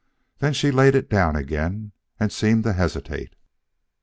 Then 0.39 0.53
she 0.53 0.71
laid 0.71 0.95
it 0.95 1.11
down 1.11 1.35
again 1.35 1.91
and 2.19 2.31
seemed 2.31 2.63
to 2.63 2.73
hesitate. 2.73 3.35